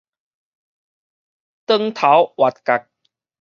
[1.67, 2.87] 轉頭斡角